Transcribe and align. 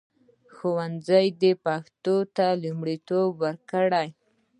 ښوونځي 0.55 1.27
دې 1.41 1.51
پښتو 1.65 2.15
ته 2.35 2.47
لومړیتوب 2.63 3.29
ورکړي. 3.43 4.07